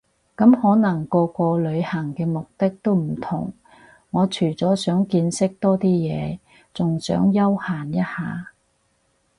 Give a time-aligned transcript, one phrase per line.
[0.35, 3.53] 咁可能個個旅行嘅目的都唔同
[4.09, 6.39] 我除咗想見識多啲嘢，
[6.73, 8.51] 仲想休閒一下